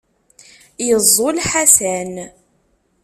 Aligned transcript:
Yeẓẓul 0.87 1.37
Ḥasan. 1.49 2.13